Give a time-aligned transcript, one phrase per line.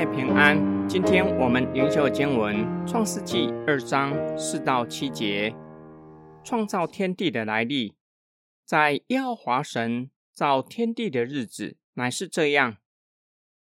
[0.00, 0.88] 妹平安。
[0.88, 5.54] 今天我们灵修经文《创世纪》二章四到七节，
[6.42, 7.94] 创造天地的来历。
[8.64, 12.78] 在耶和华神造天地的日子，乃是这样：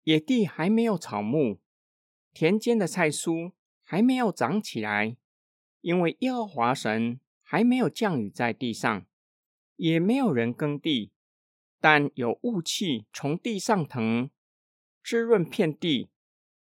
[0.02, 1.58] 野地还没有草木，
[2.32, 3.52] 田间的菜蔬
[3.84, 5.16] 还没有长起来，
[5.82, 9.06] 因为耶和华神还没有降雨在地上，
[9.76, 11.12] 也没有人耕地，
[11.80, 14.28] 但有雾气从地上腾。
[15.04, 16.08] 滋润遍地，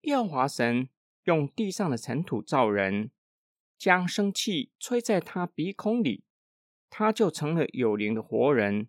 [0.04, 0.90] 耶和华神
[1.24, 3.12] 用地上的尘土造人，
[3.78, 6.24] 将生气吹在他鼻孔里，
[6.90, 8.88] 他就成了有灵的活人，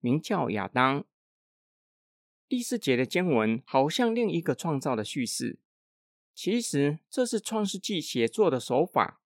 [0.00, 1.04] 名叫亚当。
[2.48, 5.60] 第四节的经文好像另一个创造的叙事，
[6.34, 9.20] 其实这是创世纪写作的手法，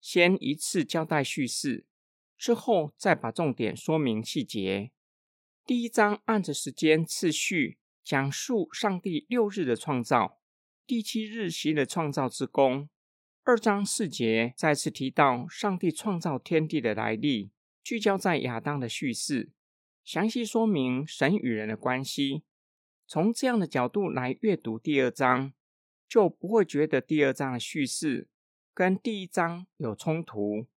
[0.00, 1.86] 先一次交代叙事，
[2.36, 4.92] 之后再把重点说明细节。
[5.64, 7.78] 第一章按着时间次序。
[8.04, 10.37] 讲述上帝六日的创造，
[10.88, 12.88] 第七日习了创造之功。
[13.44, 17.50] 二章四节再次提到上帝创造天地的来历，
[17.84, 19.50] 聚焦在亚当的叙事，
[20.02, 22.42] 详细说明神与人的关系。
[23.06, 25.52] 从这样的角度来阅读第二章，
[26.08, 28.26] 就不会觉得第二章的叙事
[28.72, 30.68] 跟第一章有冲突。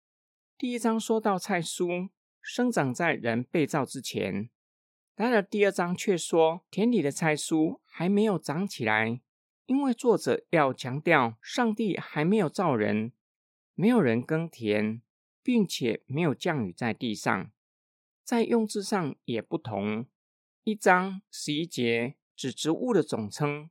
[0.58, 2.09] 第一章说到菜蔬
[2.42, 4.50] 生长在人被造之前。
[5.16, 9.22] 然而，第二章却说田里的菜蔬还没有长起来，
[9.72, 13.14] 因为作者要强调上帝还没有造人，
[13.73, 15.02] 没有人耕田，
[15.41, 17.50] 并且没有降雨在地上。
[18.22, 20.05] 在用字上也不同。
[20.66, 23.69] 一章十一节指植物的总称，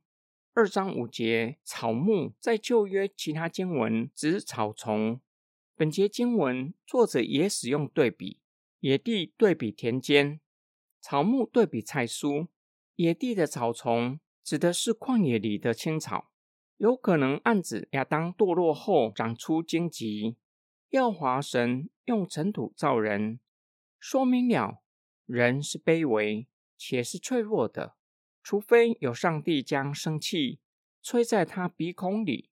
[0.55, 5.21] 二章五节草木，在旧约其他经文指草丛。
[5.75, 8.39] 本节经文作者也使用对比，
[8.79, 10.41] 野地对比田间。
[10.99, 12.47] 草木对比菜蔬，
[12.95, 16.31] 野地的草丛指的是旷野里的青草，
[16.77, 20.37] 有可能暗指亚当堕落后长出荆棘。
[20.89, 23.39] 耀华神用尘土造人，
[23.99, 24.81] 说明了
[25.25, 26.47] 人是卑微
[26.77, 27.95] 且是脆弱的，
[28.43, 30.59] 除非有上帝将生气
[31.01, 32.49] 吹在他鼻孔里，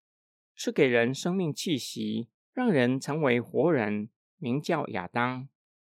[0.55, 5.49] 是给人生命气息，让人成为活人，名叫亚当，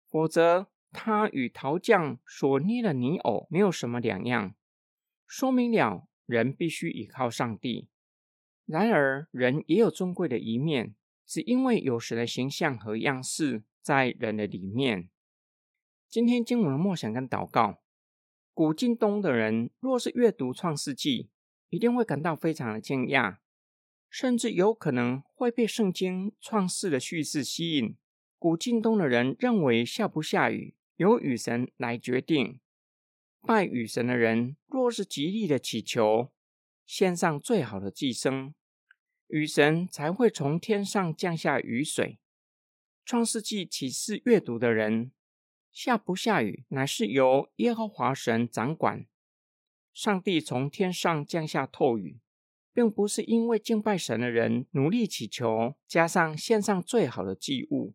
[0.06, 0.69] 否则。
[0.97, 4.55] 他与陶匠所捏的泥偶没有什么两样，
[5.37, 7.89] 说明了人必须依靠上帝。
[8.67, 10.95] 然而，人也有尊贵的一面，
[11.27, 15.11] 只因为有神的形象和样式在人的里面。
[16.09, 17.83] 今天经文的默想跟祷告，
[18.53, 21.31] 古今东的人若是阅读创世纪，
[21.69, 23.39] 一定会感到非常的惊讶，
[24.09, 27.97] 甚至有可能会被圣经创世的叙事吸引。
[28.39, 30.77] 古今东的人认为下不下雨。
[30.94, 32.61] 由雨神来决定。
[33.47, 36.32] 拜雨神的人，若是极力的祈求，
[36.87, 38.55] 献上最好的寄生，
[39.28, 42.19] 雨神才会从天上降下雨水。
[43.05, 45.12] 创世纪启示阅读的人，
[45.71, 49.05] 下不下雨，乃是由耶和华神掌管。
[49.93, 52.21] 上帝从天上降下透雨，
[52.72, 57.94] 并不是因为敬拜神的人努力祈求，加上献上最好的祭物。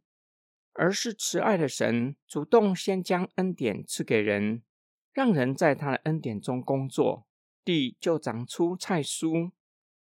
[0.73, 4.61] 而是慈爱的神主动先将恩典赐给人，
[5.19, 7.27] 让人在他的恩典中工作，
[7.65, 9.51] 地就长出菜蔬。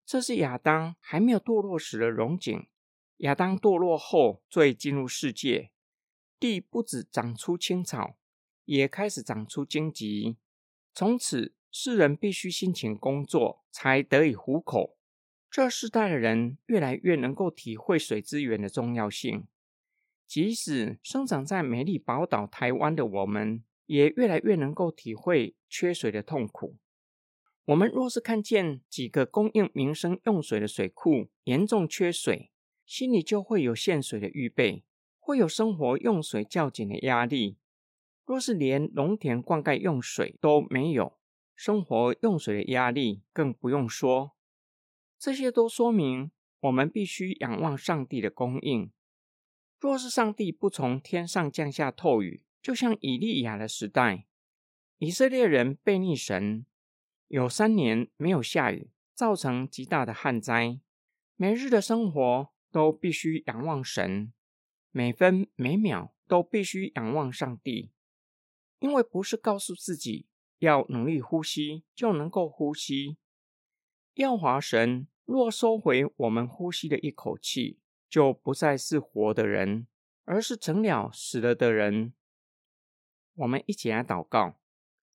[0.04, 2.66] 这是亚当还没有堕落时的荣景。
[3.18, 5.70] 亚当堕落后，罪进入世界，
[6.40, 8.16] 地不止长出青草，
[8.64, 10.38] 也开始长出荆棘。
[10.92, 14.98] 从此，世人必须辛勤工作，才得以糊口。
[15.48, 19.46] 这世代的人越来越能够体会水资源的重要性。
[20.26, 26.76] 即使生长在美丽宝岛台湾的我们，也越来越能够体会缺水的痛苦。
[27.64, 32.52] 我们若是看见几个供应民生用水的水库严重缺水，
[32.84, 34.84] 心里就会有限水的预备，
[35.18, 37.58] 会有生活用水较紧的压力。
[38.24, 41.18] 若是连农田灌溉用水都没有，
[41.54, 44.36] 生活用水的压力更不用说。
[45.18, 46.30] 这些都说明
[46.60, 48.92] 我们必须仰望上帝的供应。
[49.80, 54.26] 若是上帝不从天上降下透雨，就像以利亚的时代，
[54.98, 56.66] 以色列人背逆神，
[57.28, 60.80] 有三年没有下雨，造成极大的旱灾。
[61.36, 64.32] 每日的生活都必须仰望神，
[64.90, 67.90] 每分每秒都必须仰望上帝，
[68.78, 70.26] 因为不是告诉自己
[70.58, 73.16] 要努力呼吸就能够呼吸。
[74.14, 77.78] 耀华神若收回我们呼吸的一口气。
[78.08, 79.88] 就不再是活的人，
[80.24, 82.14] 而是成了死了的人。
[83.36, 84.56] 我们一起来祷告，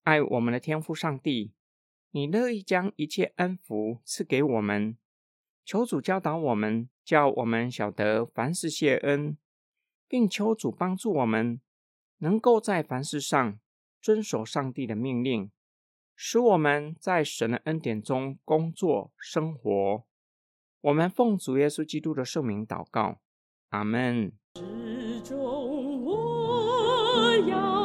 [0.03, 1.53] 爱我们的天父上帝，
[2.11, 4.95] 你乐意将一切恩福赐给我们。
[5.65, 9.37] 求主教导我们，叫我们晓得凡事谢恩，
[10.07, 11.59] 并求主帮助我们，
[12.19, 13.59] 能够在凡事上
[13.99, 15.51] 遵守上帝的命令，
[16.15, 20.05] 使我们在神的恩典中工作生活。
[20.81, 23.19] 我们奉主耶稣基督的圣名祷告，
[23.69, 24.31] 阿门。
[26.03, 27.80] 我要。